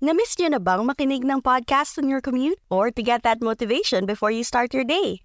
[0.00, 2.56] Namiss niyo na bang makinig ng podcast on your commute?
[2.72, 5.20] Or to get that motivation before you start your day?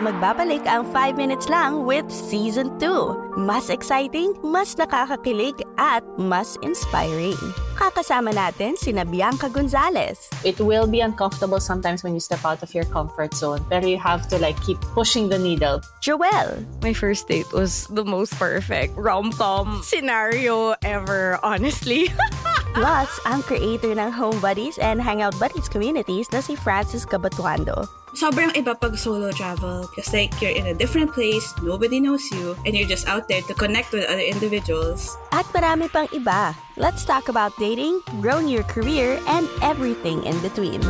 [0.00, 3.36] Magbabalik ang 5 minutes lang with Season 2.
[3.36, 7.36] Mas exciting, mas nakakakilig, at mas inspiring.
[7.76, 10.32] Kakasama natin si Bianca Gonzalez.
[10.40, 14.00] It will be uncomfortable sometimes when you step out of your comfort zone, but you
[14.00, 15.84] have to like keep pushing the needle.
[16.00, 16.64] Joelle.
[16.80, 22.08] My first date was the most perfect rom-com scenario ever, honestly.
[22.72, 27.99] Plus, ang creator ng Home Buddies and Hangout Buddies communities na si Francis Cabatuando.
[28.14, 29.88] Sobrang iba pag solo travel.
[29.90, 33.42] Because like, you're in a different place, nobody knows you, and you're just out there
[33.42, 35.16] to connect with other individuals.
[35.32, 36.54] At marami pang iba.
[36.76, 40.80] Let's talk about dating, growing your career, and everything in between.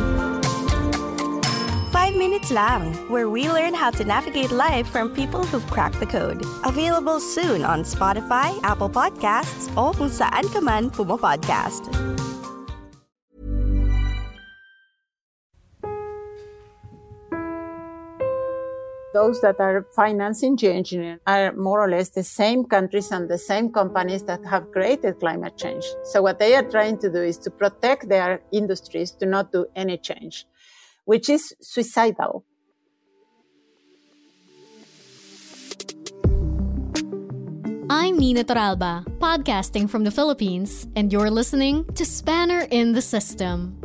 [1.91, 6.07] 5 minutes lang, where we learn how to navigate life from people who've cracked the
[6.07, 6.43] code.
[6.63, 11.91] Available soon on Spotify, Apple Podcasts, o kung saan ka man pumapodcast.
[19.13, 23.71] Those that are financing geoengineering are more or less the same countries and the same
[23.71, 25.85] companies that have created climate change.
[26.03, 29.65] So what they are trying to do is to protect their industries to not do
[29.75, 30.45] any change,
[31.05, 32.45] which is suicidal.
[37.89, 43.80] I'm Nina Toralba, podcasting from the Philippines, and you're listening to Spanner in the System.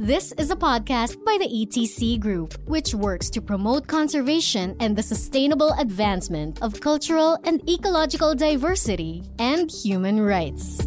[0.00, 5.02] This is a podcast by the ETC Group, which works to promote conservation and the
[5.02, 10.86] sustainable advancement of cultural and ecological diversity and human rights.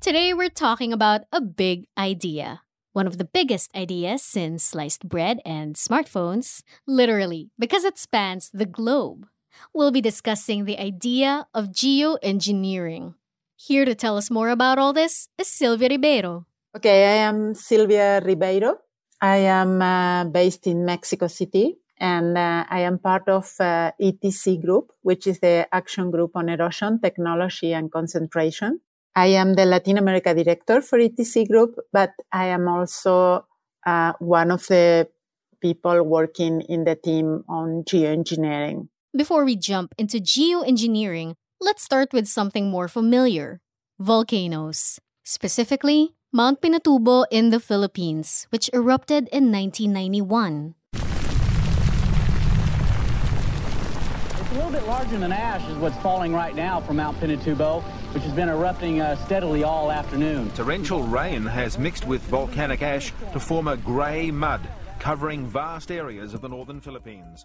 [0.00, 2.62] Today, we're talking about a big idea.
[2.92, 8.66] One of the biggest ideas since sliced bread and smartphones, literally, because it spans the
[8.66, 9.26] globe
[9.72, 13.14] we'll be discussing the idea of geoengineering.
[13.56, 16.46] Here to tell us more about all this is Silvia Ribeiro.
[16.76, 18.78] Okay, I am Silvia Ribeiro.
[19.20, 24.60] I am uh, based in Mexico City and uh, I am part of uh, ETC
[24.60, 28.80] Group, which is the Action Group on Erosion, Technology and Concentration.
[29.14, 33.46] I am the Latin America director for ETC Group, but I am also
[33.86, 35.08] uh, one of the
[35.60, 38.88] people working in the team on geoengineering.
[39.14, 43.60] Before we jump into geoengineering, let's start with something more familiar
[43.98, 44.98] volcanoes.
[45.22, 50.74] Specifically, Mount Pinatubo in the Philippines, which erupted in 1991.
[50.94, 51.02] It's
[54.50, 57.82] a little bit larger than ash is what's falling right now from Mount Pinatubo,
[58.14, 60.50] which has been erupting uh, steadily all afternoon.
[60.52, 64.62] Torrential rain has mixed with volcanic ash to form a grey mud,
[64.98, 67.44] covering vast areas of the northern Philippines.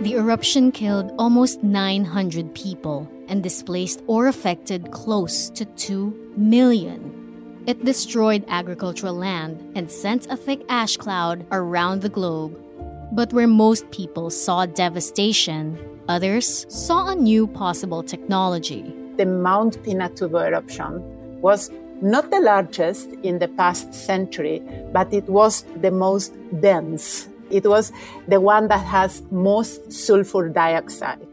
[0.00, 7.62] The eruption killed almost 900 people and displaced or affected close to 2 million.
[7.66, 12.58] It destroyed agricultural land and sent a thick ash cloud around the globe.
[13.12, 15.78] But where most people saw devastation,
[16.08, 18.94] others saw a new possible technology.
[19.18, 21.02] The Mount Pinatubo eruption
[21.42, 24.62] was not the largest in the past century,
[24.94, 27.92] but it was the most dense it was
[28.28, 31.26] the one that has most sulfur dioxide.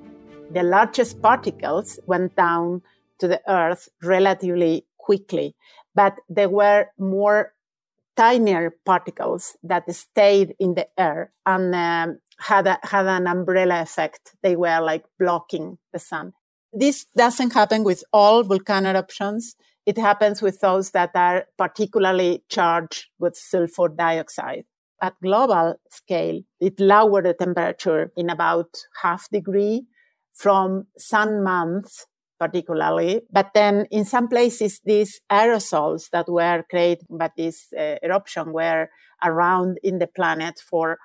[0.51, 2.81] The largest particles went down
[3.19, 5.55] to the earth relatively quickly,
[5.95, 7.53] but there were more
[8.15, 14.35] tinier particles that stayed in the air and um, had, a, had an umbrella effect.
[14.41, 16.33] They were like blocking the sun.
[16.73, 19.55] This doesn't happen with all volcano eruptions.
[19.85, 24.65] It happens with those that are particularly charged with sulfur dioxide
[25.01, 29.85] at global scale, it lowered the temperature in about half degree
[30.33, 32.05] from sun months
[32.39, 33.21] particularly.
[33.31, 38.89] But then in some places, these aerosols that were created by this uh, eruption were
[39.23, 40.99] around in the planet for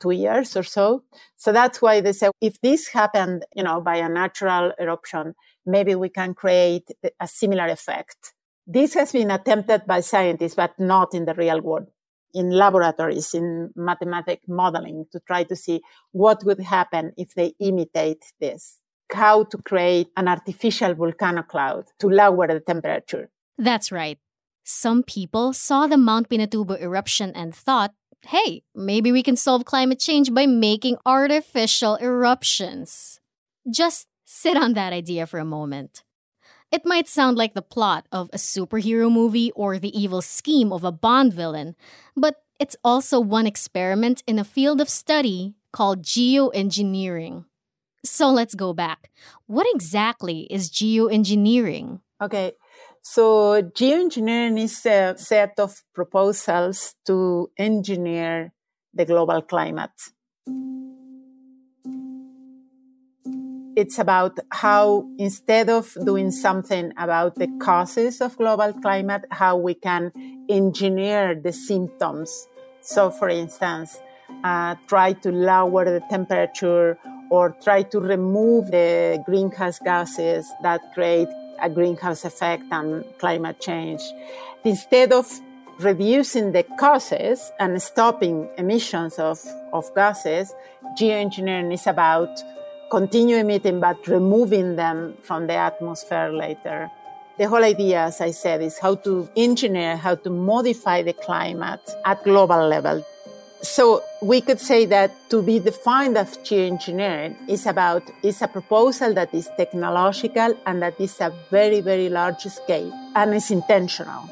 [0.00, 1.04] two years or so.
[1.36, 5.34] So that's why they say if this happened, you know, by a natural eruption,
[5.64, 6.88] maybe we can create
[7.20, 8.34] a similar effect.
[8.66, 11.88] This has been attempted by scientists, but not in the real world
[12.34, 15.80] in laboratories in mathematic modeling to try to see
[16.12, 18.80] what would happen if they imitate this.
[19.12, 23.30] How to create an artificial volcano cloud to lower the temperature.
[23.56, 24.18] That's right.
[24.64, 27.92] Some people saw the mount pinatubo eruption and thought
[28.26, 33.20] hey maybe we can solve climate change by making artificial eruptions.
[33.70, 36.02] Just sit on that idea for a moment
[36.70, 40.84] it might sound like the plot of a superhero movie or the evil scheme of
[40.84, 41.76] a Bond villain,
[42.16, 47.44] but it's also one experiment in a field of study called geoengineering.
[48.04, 49.10] So let's go back.
[49.46, 52.00] What exactly is geoengineering?
[52.22, 52.52] Okay,
[53.02, 58.52] so geoengineering is a set of proposals to engineer
[58.92, 59.90] the global climate.
[63.76, 69.74] It's about how instead of doing something about the causes of global climate, how we
[69.74, 70.12] can
[70.48, 72.46] engineer the symptoms.
[72.80, 74.00] So, for instance,
[74.44, 76.98] uh, try to lower the temperature
[77.30, 81.28] or try to remove the greenhouse gases that create
[81.60, 84.02] a greenhouse effect and climate change.
[84.64, 85.26] Instead of
[85.80, 89.40] reducing the causes and stopping emissions of,
[89.72, 90.54] of gases,
[90.96, 92.30] geoengineering is about
[92.90, 96.90] continue emitting but removing them from the atmosphere later.
[97.38, 101.82] The whole idea, as I said, is how to engineer, how to modify the climate
[102.04, 103.04] at global level
[103.64, 109.14] so we could say that to be defined as geoengineering is about is a proposal
[109.14, 114.28] that is technological and that is a very very large scale and is intentional.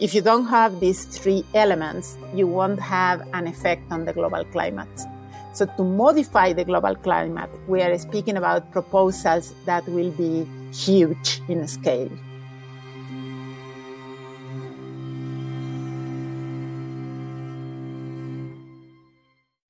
[0.00, 4.44] If you don't have these three elements, you won't have an effect on the global
[4.46, 4.90] climate.
[5.52, 11.42] So to modify the global climate, we are speaking about proposals that will be huge
[11.48, 12.10] in scale.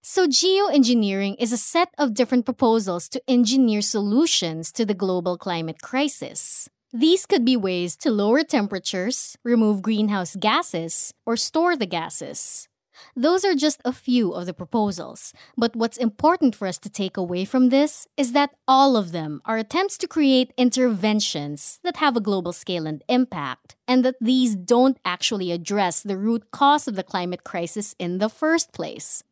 [0.04, 5.80] So, geoengineering is a set of different proposals to engineer solutions to the global climate
[5.80, 6.68] crisis.
[6.92, 12.68] These could be ways to lower temperatures, remove greenhouse gases, or store the gases.
[13.16, 17.16] Those are just a few of the proposals, but what's important for us to take
[17.16, 22.16] away from this is that all of them are attempts to create interventions that have
[22.16, 26.96] a global scale and impact, and that these don't actually address the root cause of
[26.96, 29.22] the climate crisis in the first place.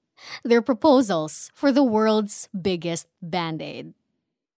[0.45, 3.95] They're proposals for the world's biggest band aid.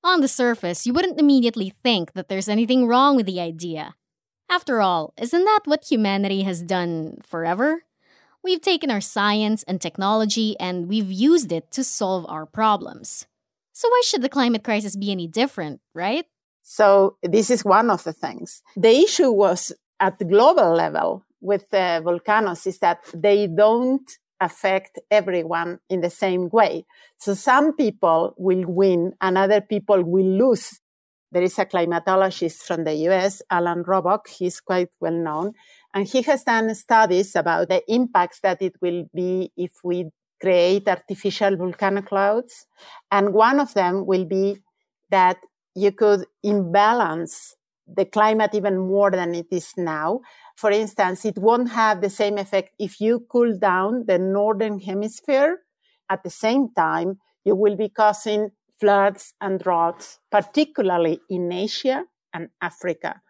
[0.03, 3.95] On the surface, you wouldn't immediately think that there's anything wrong with the idea.
[4.49, 7.85] After all, isn't that what humanity has done forever?
[8.43, 13.27] We've taken our science and technology and we've used it to solve our problems.
[13.73, 16.27] So, why should the climate crisis be any different, right?
[16.63, 18.63] So, this is one of the things.
[18.77, 24.11] The issue was at the global level with the volcanoes is that they don't
[24.41, 26.85] affect everyone in the same way.
[27.19, 30.81] So some people will win and other people will lose.
[31.33, 34.29] There is a climatologist from the US, Alan Robock.
[34.29, 35.53] He's quite well known.
[35.95, 40.11] And he has done studies about the impacts that it will be if we
[40.41, 42.67] create artificial volcano clouds.
[43.11, 44.59] And one of them will be
[45.11, 45.39] that
[45.75, 47.57] you could imbalance
[47.87, 50.21] the climate even more than it is now
[50.61, 55.61] for instance, it won't have the same effect if you cool down the northern hemisphere.
[56.11, 62.05] At the same time, you will be causing floods and droughts, particularly in Asia
[62.35, 63.23] and Africa.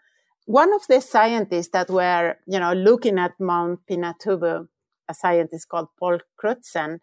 [0.51, 4.67] One of the scientists that were, you know, looking at Mount Pinatubo,
[5.09, 6.99] a scientist called Paul Crutzen,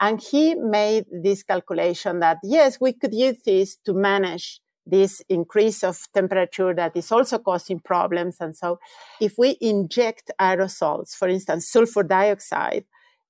[0.00, 5.82] and he made this calculation that yes, we could use this to manage this increase
[5.82, 8.36] of temperature that is also causing problems.
[8.38, 8.78] And so
[9.20, 12.84] if we inject aerosols, for instance, sulfur dioxide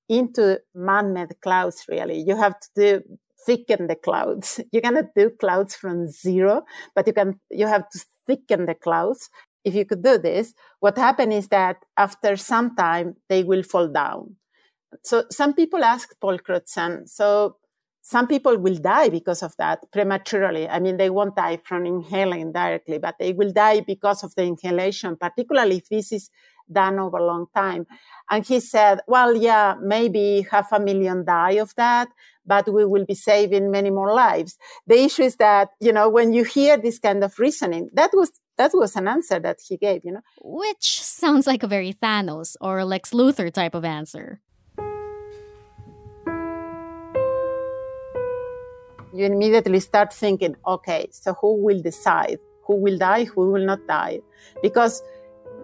[0.06, 3.02] into man-made clouds, really, you have to do,
[3.46, 4.60] thicken the clouds.
[4.70, 9.30] You cannot do clouds from zero, but you can, you have to thicken the clouds.
[9.64, 13.88] If you could do this, what happens is that after some time, they will fall
[13.88, 14.37] down.
[15.02, 17.57] So some people asked Paul Crutzen, so
[18.02, 20.69] some people will die because of that prematurely.
[20.69, 24.42] I mean, they won't die from inhaling directly, but they will die because of the
[24.42, 26.28] inhalation, particularly if this is
[26.71, 27.87] done over a long time.
[28.28, 32.09] And he said, well, yeah, maybe half a million die of that,
[32.45, 34.59] but we will be saving many more lives.
[34.88, 38.33] The issue is that, you know, when you hear this kind of reasoning, that was
[38.56, 40.23] that was an answer that he gave, you know.
[40.42, 44.40] Which sounds like a very Thanos or Lex Luthor type of answer.
[49.12, 52.38] you immediately start thinking, okay, so who will decide?
[52.66, 53.25] Who will die?
[53.25, 54.21] Who will not die?
[54.62, 55.02] Because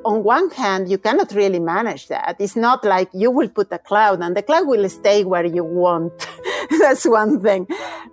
[0.05, 2.37] on one hand, you cannot really manage that.
[2.39, 5.65] It's not like you will put a cloud and the cloud will stay where you
[5.65, 6.13] want.
[6.79, 7.67] That's one thing.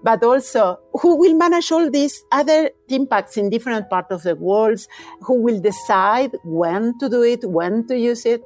[0.03, 4.79] But also, who will manage all these other impacts in different parts of the world?
[5.21, 8.43] Who will decide when to do it, when to use it?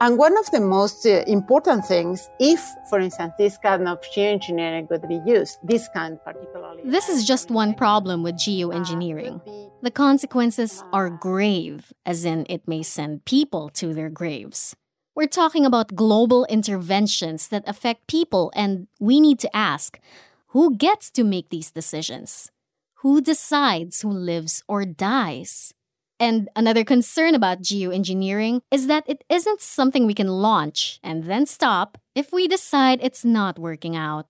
[0.00, 4.88] And one of the most uh, important things, if, for instance, this kind of geoengineering
[4.88, 6.82] could be used, this kind particularly.
[6.84, 9.40] This is just one problem with geoengineering.
[9.82, 14.76] The consequences are grave, as in it may send people to their graves.
[15.18, 19.98] We're talking about global interventions that affect people, and we need to ask
[20.54, 22.52] who gets to make these decisions?
[23.02, 25.74] Who decides who lives or dies?
[26.20, 31.46] And another concern about geoengineering is that it isn't something we can launch and then
[31.46, 34.26] stop if we decide it's not working out.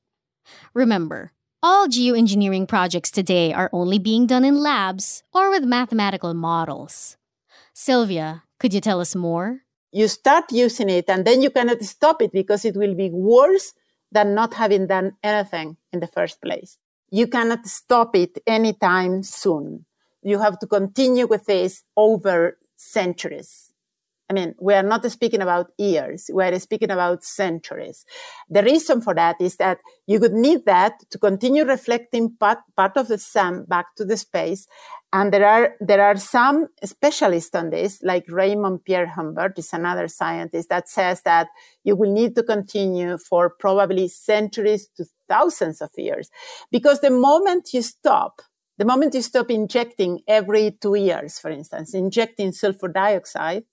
[0.73, 7.19] Remember, all geoengineering projects today are only being done in labs or with mathematical models.
[7.75, 9.68] Silvia, could you tell us more?
[9.93, 13.75] You start using it and then you cannot stop it because it will be worse
[14.13, 16.79] than not having done anything in the first place.
[17.11, 19.85] You cannot stop it anytime soon.
[20.23, 23.68] You have to continue with this over centuries.
[24.31, 26.31] I mean, we are not speaking about years.
[26.33, 28.05] We are speaking about centuries.
[28.51, 32.97] The reason for that is that you would need that to continue reflecting part, part
[32.97, 34.67] of the sun back to the space.
[35.15, 40.69] And there are, there are some specialists on this, like Raymond Pierrehumbert is another scientist
[40.69, 41.49] that says that
[41.83, 46.29] you will need to continue for probably centuries to thousands of years.
[46.71, 48.43] Because the moment you stop,
[48.77, 53.65] the moment you stop injecting every two years, for instance, injecting sulfur dioxide,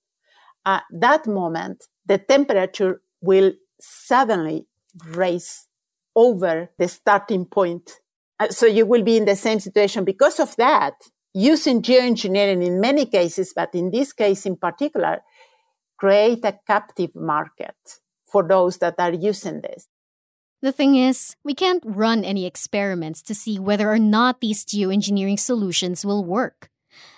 [0.65, 4.67] at that moment, the temperature will suddenly
[5.07, 5.67] raise
[6.15, 8.00] over the starting point.
[8.39, 10.93] Uh, so you will be in the same situation because of that.
[11.34, 15.22] Using geoengineering in many cases, but in this case in particular,
[15.98, 17.75] create a captive market
[18.25, 19.88] for those that are using this.
[20.62, 25.38] The thing is, we can't run any experiments to see whether or not these geoengineering
[25.38, 26.69] solutions will work.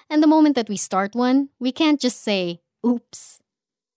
[0.09, 3.39] And the moment that we start one, we can't just say, oops.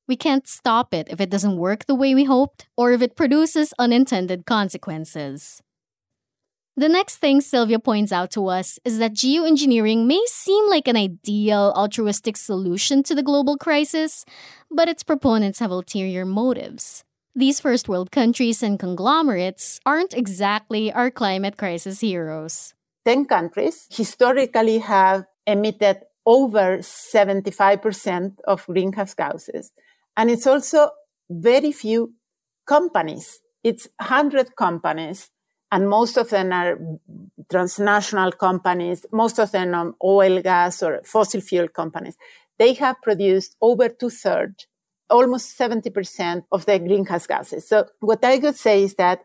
[0.09, 3.14] We can't stop it if it doesn't work the way we hoped or if it
[3.14, 5.62] produces unintended consequences.
[6.76, 10.97] The next thing Silvia points out to us is that geoengineering may seem like an
[10.97, 14.25] ideal altruistic solution to the global crisis,
[14.70, 17.04] but its proponents have ulterior motives.
[17.35, 22.75] These first world countries and conglomerates aren't exactly our climate crisis heroes.
[23.04, 29.72] 10 countries historically have emitted over 75% of greenhouse gases.
[30.16, 30.90] And it's also
[31.28, 32.14] very few
[32.66, 33.40] companies.
[33.64, 35.28] It's 100 companies,
[35.72, 36.78] and most of them are
[37.50, 42.16] transnational companies, most of them are oil, gas, or fossil fuel companies.
[42.60, 44.68] They have produced over two thirds,
[45.08, 47.68] almost 70% of the greenhouse gases.
[47.68, 49.25] So, what I could say is that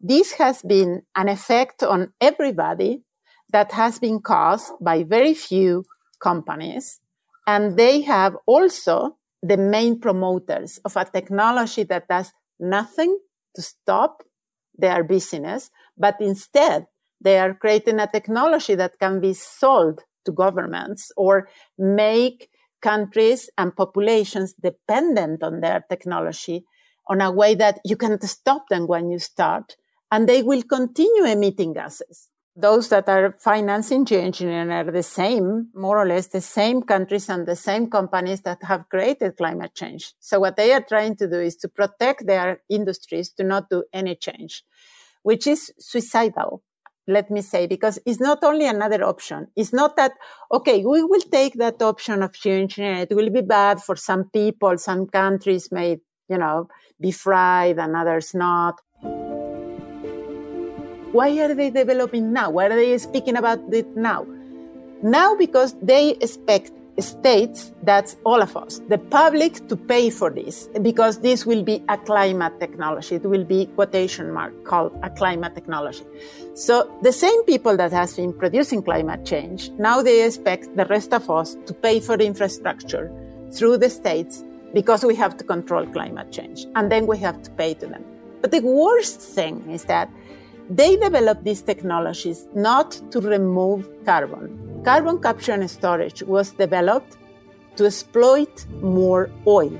[0.00, 3.02] this has been an effect on everybody
[3.52, 5.84] that has been caused by very few
[6.22, 7.00] companies.
[7.46, 13.18] And they have also the main promoters of a technology that does nothing
[13.56, 14.22] to stop
[14.78, 16.86] their business, but instead
[17.20, 22.48] they are creating a technology that can be sold to governments or make
[22.80, 26.64] countries and populations dependent on their technology
[27.08, 29.76] on a way that you can't stop them when you start
[30.10, 35.98] and they will continue emitting gases those that are financing geoengineering are the same, more
[35.98, 40.12] or less the same countries and the same companies that have created climate change.
[40.20, 43.84] So what they are trying to do is to protect their industries to not do
[43.92, 44.64] any change,
[45.22, 46.62] which is suicidal.
[47.08, 49.48] Let me say, because it's not only another option.
[49.56, 50.12] It's not that,
[50.52, 53.06] okay, we will take that option of geoengineering.
[53.10, 54.78] It will be bad for some people.
[54.78, 56.68] Some countries may, you know,
[57.00, 58.80] be fried and others not
[61.12, 62.50] why are they developing now?
[62.50, 64.26] Why are they speaking about it now?
[65.02, 70.68] Now, because they expect states, that's all of us, the public to pay for this,
[70.82, 73.16] because this will be a climate technology.
[73.16, 76.04] It will be quotation mark called a climate technology.
[76.54, 81.12] So the same people that has been producing climate change, now they expect the rest
[81.14, 83.10] of us to pay for the infrastructure
[83.52, 86.66] through the states because we have to control climate change.
[86.74, 88.04] And then we have to pay to them.
[88.42, 90.10] But the worst thing is that
[90.76, 94.82] they developed these technologies not to remove carbon.
[94.84, 97.18] Carbon capture and storage was developed
[97.76, 99.78] to exploit more oil.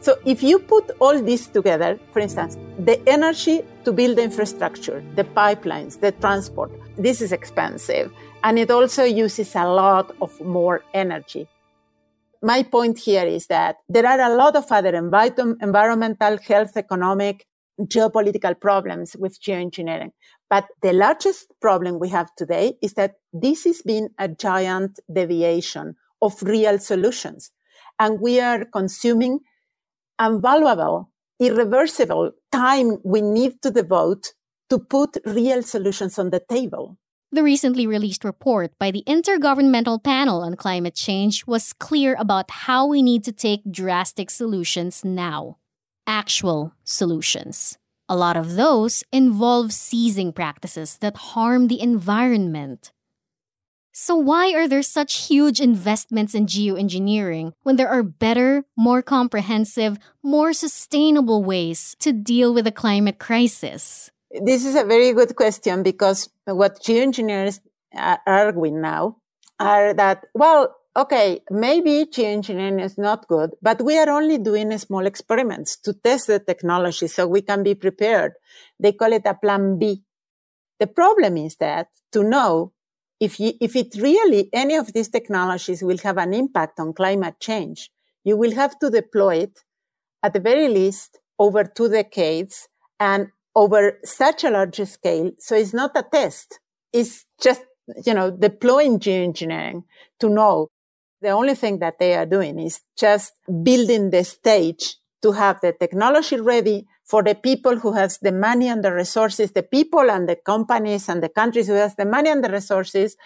[0.00, 5.02] So if you put all this together, for instance, the energy to build the infrastructure,
[5.14, 8.12] the pipelines, the transport, this is expensive.
[8.42, 11.48] And it also uses a lot of more energy.
[12.42, 17.46] My point here is that there are a lot of other environmental, health, economic,
[17.80, 20.10] geopolitical problems with geoengineering.
[20.48, 25.96] But the largest problem we have today is that this has been a giant deviation
[26.22, 27.50] of real solutions.
[27.98, 29.40] And we are consuming
[30.20, 34.32] invaluable, irreversible time we need to devote
[34.70, 36.96] to put real solutions on the table.
[37.32, 42.86] The recently released report by the Intergovernmental Panel on Climate Change was clear about how
[42.86, 45.58] we need to take drastic solutions now.
[46.06, 47.78] Actual solutions.
[48.08, 52.92] A lot of those involve seizing practices that harm the environment.
[53.92, 59.98] So, why are there such huge investments in geoengineering when there are better, more comprehensive,
[60.22, 64.10] more sustainable ways to deal with the climate crisis?
[64.30, 67.60] This is a very good question because what geoengineers
[67.96, 69.16] are arguing now
[69.58, 75.06] are that, well, okay, maybe geoengineering is not good, but we are only doing small
[75.06, 78.32] experiments to test the technology so we can be prepared.
[78.80, 80.02] They call it a plan B.
[80.80, 82.72] The problem is that to know
[83.20, 87.40] if you, if it really, any of these technologies will have an impact on climate
[87.40, 87.90] change,
[88.24, 89.60] you will have to deploy it
[90.22, 95.30] at the very least over two decades and over such a large scale.
[95.38, 96.58] So it's not a test.
[96.92, 97.62] It's just,
[98.04, 99.84] you know, deploying geoengineering
[100.20, 100.68] to know
[101.22, 103.32] the only thing that they are doing is just
[103.62, 108.68] building the stage to have the technology ready for the people who has the money
[108.68, 112.30] and the resources, the people and the companies and the countries who has the money
[112.30, 113.16] and the resources,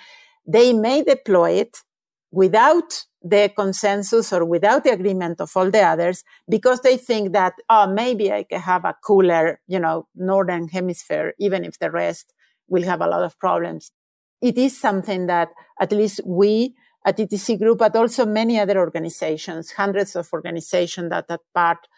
[0.46, 1.78] they may deploy it
[2.30, 7.54] without the consensus or without the agreement of all the others because they think that,
[7.68, 12.32] oh, maybe I can have a cooler, you know, northern hemisphere, even if the rest
[12.68, 13.92] will have a lot of problems.
[14.40, 15.48] It is something that
[15.80, 21.26] at least we at ETC Group, but also many other organizations, hundreds of organizations that
[21.30, 21.88] are part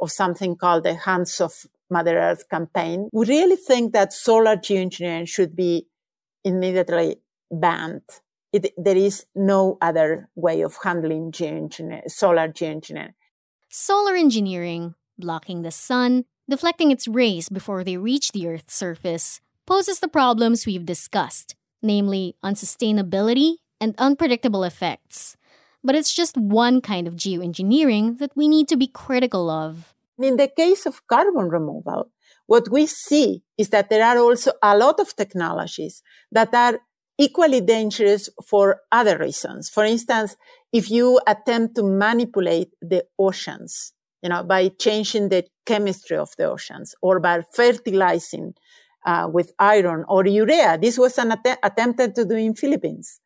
[0.00, 3.08] of something called the Hands Off Mother Earth campaign.
[3.12, 5.86] We really think that solar geoengineering should be
[6.44, 7.16] immediately
[7.50, 8.02] banned.
[8.52, 13.14] It, there is no other way of handling geoengineering, solar geoengineering.
[13.68, 20.00] Solar engineering, blocking the sun, deflecting its rays before they reach the Earth's surface, poses
[20.00, 25.36] the problems we've discussed, namely unsustainability and unpredictable effects
[25.82, 29.94] but it's just one kind of geoengineering that we need to be critical of.
[30.18, 32.10] In the case of carbon removal,
[32.46, 36.80] what we see is that there are also a lot of technologies that are
[37.18, 39.68] equally dangerous for other reasons.
[39.68, 40.36] For instance,
[40.72, 46.44] if you attempt to manipulate the oceans, you know, by changing the chemistry of the
[46.44, 48.54] oceans or by fertilizing
[49.06, 53.20] uh, with iron or urea, this was an att- attempted to do in Philippines.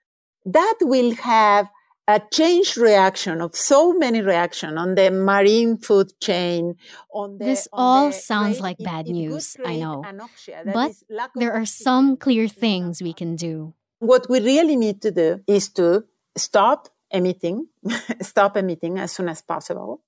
[0.45, 1.71] That will have
[2.07, 6.75] a change reaction of so many reaction on the marine food chain
[7.13, 10.03] on the, this on all sounds like bad it news i know.
[10.07, 13.73] anoxia, but is lack of there are some clear things we can do.
[14.01, 16.05] What we really need to do is to
[16.37, 17.69] stop emitting
[18.21, 20.03] stop emitting as soon as possible.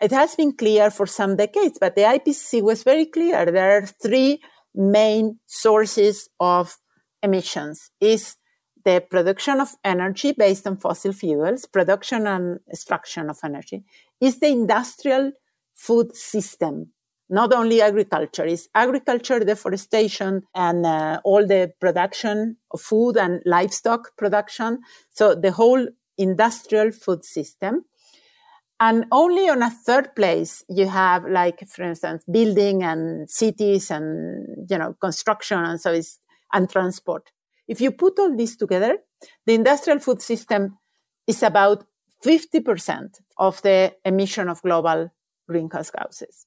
[0.00, 3.44] It has been clear for some decades but the ipcc was very clear.
[3.44, 4.40] There are three
[4.74, 6.78] main sources of
[7.22, 7.90] emissions.
[8.00, 8.36] Is
[8.84, 13.84] the production of energy based on fossil fuels, production and extraction of energy,
[14.20, 15.32] is the industrial
[15.74, 16.92] food system.
[17.28, 24.16] Not only agriculture, is agriculture, deforestation, and uh, all the production of food and livestock
[24.18, 24.80] production.
[25.10, 25.86] So the whole
[26.18, 27.84] industrial food system.
[28.80, 34.68] And only on a third place, you have like, for instance, building and cities and,
[34.68, 36.18] you know, construction and so is,
[36.52, 37.30] and transport.
[37.72, 38.98] If you put all this together,
[39.46, 40.76] the industrial food system
[41.26, 41.86] is about
[42.22, 43.08] 50%
[43.38, 45.10] of the emission of global
[45.48, 46.46] greenhouse gases.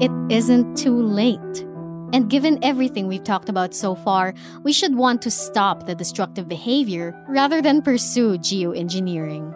[0.00, 1.66] it isn't too late.
[2.14, 4.32] And given everything we've talked about so far
[4.62, 9.52] we should want to stop the destructive behavior rather than pursue geoengineering.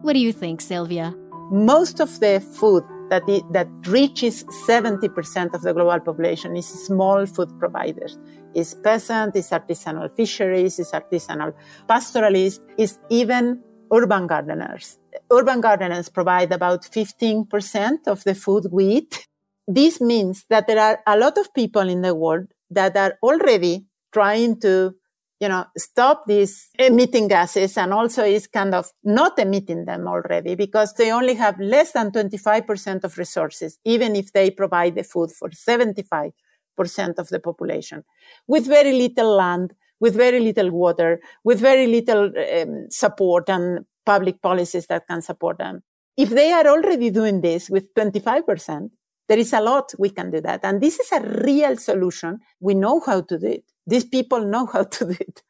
[0.00, 1.14] What do you think silvia?
[1.50, 7.26] Most of the food that, it, that reaches 70% of the global population is small
[7.26, 8.18] food providers.
[8.54, 11.52] Is peasant, is artisanal fisheries, is artisanal
[11.86, 14.98] pastoralists, is even urban gardeners.
[15.30, 19.28] Urban gardeners provide about 15% of the food we eat.
[19.68, 23.84] This means that there are a lot of people in the world that are already
[24.10, 24.94] trying to
[25.42, 30.54] you know, stop these emitting gases and also is kind of not emitting them already
[30.54, 35.32] because they only have less than 25% of resources, even if they provide the food
[35.32, 36.30] for 75%
[37.18, 38.04] of the population
[38.46, 44.40] with very little land, with very little water, with very little um, support and public
[44.42, 45.82] policies that can support them.
[46.16, 48.90] If they are already doing this with 25%,
[49.28, 50.60] there is a lot we can do that.
[50.64, 52.40] And this is a real solution.
[52.60, 53.64] We know how to do it.
[53.86, 55.42] These people know how to do it.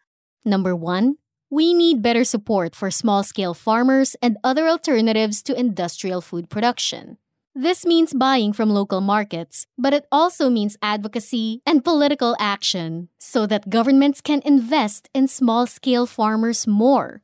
[0.45, 1.17] Number one,
[1.51, 7.19] we need better support for small scale farmers and other alternatives to industrial food production.
[7.55, 13.47] This means buying from local markets, but it also means advocacy and political action so
[13.47, 17.21] that governments can invest in small scale farmers more.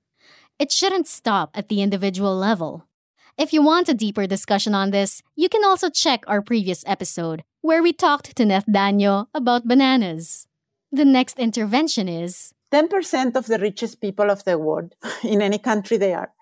[0.59, 2.88] It shouldn't stop at the individual level.
[3.39, 7.45] If you want a deeper discussion on this, you can also check our previous episode,
[7.61, 10.49] where we talked to Neth Daño about bananas.
[10.91, 15.97] The next intervention is 10% of the richest people of the world, in any country
[15.99, 16.33] they are,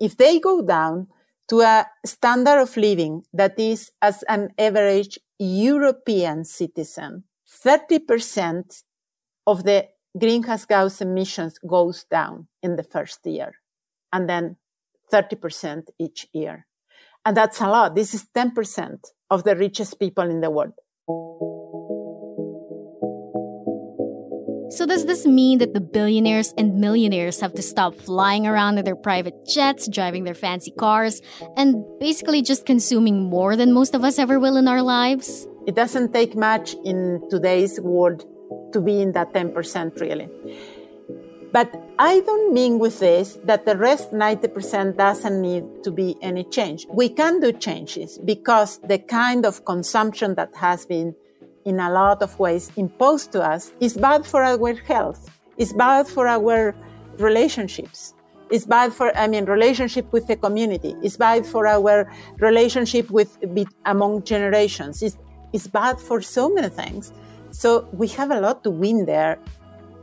[0.00, 1.08] if they go down
[1.50, 7.24] to a standard of living that is as an average European citizen,
[7.66, 8.82] 30%
[9.46, 9.88] of the
[10.18, 13.52] greenhouse gas emissions goes down in the first year
[14.10, 14.56] and then
[15.12, 16.66] 30% each year.
[17.24, 17.94] And that's a lot.
[17.94, 18.98] This is 10%
[19.30, 20.74] of the richest people in the world.
[24.76, 28.84] So, does this mean that the billionaires and millionaires have to stop flying around in
[28.84, 31.22] their private jets, driving their fancy cars,
[31.56, 35.46] and basically just consuming more than most of us ever will in our lives?
[35.66, 38.24] It doesn't take much in today's world
[38.72, 40.28] to be in that 10%, really.
[41.52, 46.44] But I don't mean with this that the rest 90% doesn't need to be any
[46.44, 46.86] change.
[46.90, 51.14] We can do changes because the kind of consumption that has been
[51.64, 55.30] in a lot of ways imposed to us is bad for our health.
[55.56, 56.74] It's bad for our
[57.18, 58.14] relationships.
[58.50, 60.94] It's bad for, I mean, relationship with the community.
[61.02, 63.36] It's bad for our relationship with,
[63.84, 65.02] among generations.
[65.02, 65.18] It's,
[65.52, 67.12] it's bad for so many things.
[67.50, 69.38] So we have a lot to win there.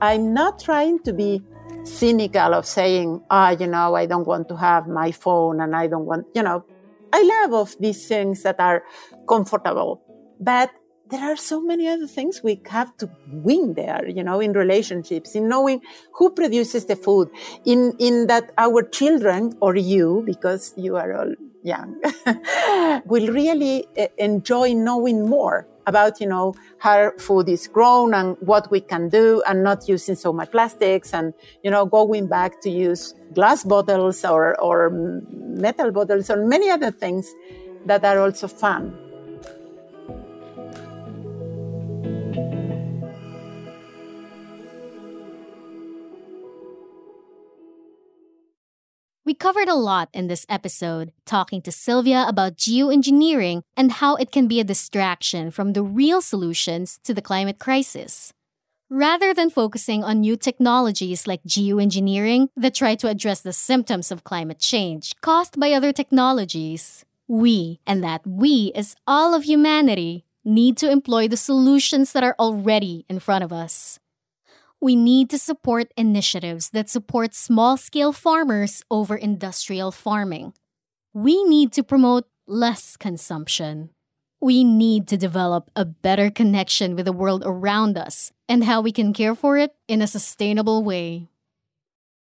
[0.02, 1.42] I'm not trying to be
[1.84, 5.76] cynical of saying, ah, oh, you know, I don't want to have my phone and
[5.76, 6.66] I don't want, you know,
[7.14, 8.84] I love of these things that are
[9.28, 10.02] comfortable,
[10.40, 10.72] but
[11.10, 15.36] there are so many other things we have to win there, you know, in relationships,
[15.36, 15.82] in knowing
[16.14, 17.30] who produces the food,
[17.66, 22.00] in, in that our children or you, because you are all young,
[23.06, 28.70] will really eh, enjoy knowing more about, you know, how food is grown and what
[28.72, 32.70] we can do and not using so much plastics and, you know, going back to
[32.70, 37.34] use glass bottles or, or metal bottles or many other things
[37.86, 39.03] that are also fun.
[49.44, 54.48] Covered a lot in this episode, talking to Silvia about geoengineering and how it can
[54.48, 58.32] be a distraction from the real solutions to the climate crisis.
[58.90, 64.24] Rather than focusing on new technologies like geoengineering that try to address the symptoms of
[64.24, 70.78] climate change caused by other technologies, we, and that we is all of humanity, need
[70.78, 74.00] to employ the solutions that are already in front of us
[74.84, 80.52] we need to support initiatives that support small scale farmers over industrial farming.
[81.14, 83.92] We need to promote less consumption.
[84.42, 88.92] We need to develop a better connection with the world around us and how we
[88.92, 91.30] can care for it in a sustainable way.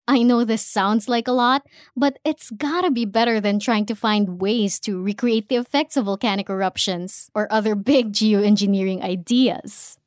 [0.07, 3.96] I know this sounds like a lot, but it's gotta be better than trying to
[3.96, 9.98] find ways to recreate the effects of volcanic eruptions or other big geoengineering ideas.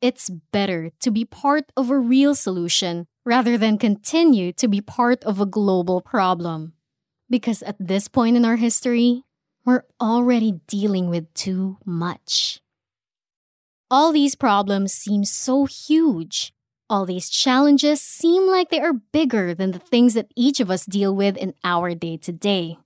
[0.00, 5.24] It's better to be part of a real solution rather than continue to be part
[5.24, 6.74] of a global problem.
[7.28, 9.24] Because at this point in our history,
[9.64, 12.60] we're already dealing with too much.
[13.90, 16.52] All these problems seem so huge.
[16.88, 20.86] All these challenges seem like they are bigger than the things that each of us
[20.86, 22.78] deal with in our day to day.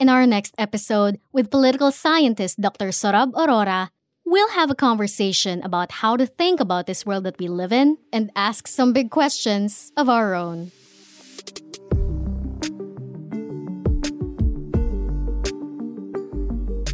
[0.00, 2.88] In our next episode, with political scientist Dr.
[2.88, 3.90] Sorab Aurora,
[4.26, 7.98] We'll have a conversation about how to think about this world that we live in
[8.10, 10.72] and ask some big questions of our own.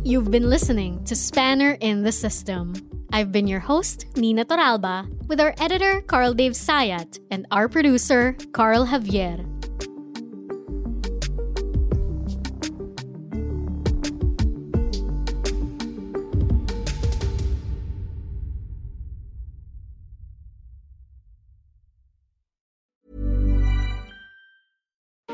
[0.03, 2.75] You've been listening to Spanner in the System.
[3.13, 8.37] I've been your host, Nina Toralba, with our editor, Carl Dave Sayat, and our producer,
[8.53, 9.60] Carl Javier.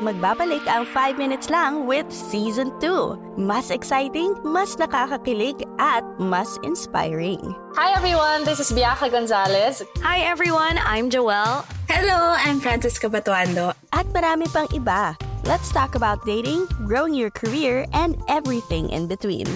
[0.07, 3.35] Magbabalik ang 5 Minutes Lang with Season 2.
[3.35, 7.51] Mas exciting, mas nakakakilig, at mas inspiring.
[7.75, 9.83] Hi everyone, this is Bianca Gonzalez.
[9.99, 11.67] Hi everyone, I'm Joelle.
[11.91, 13.75] Hello, I'm Francisca Batuando.
[13.91, 15.19] At marami pang iba.
[15.43, 19.47] Let's talk about dating, growing your career, and everything in between.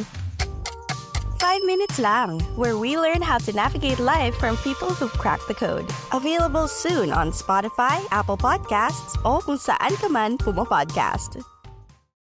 [1.41, 5.55] 5 Minutes Lang, where we learn how to navigate life from people who've cracked the
[5.55, 5.89] code.
[6.13, 11.41] Available soon on Spotify, Apple Podcasts, o kung saan ka man pumapodcast.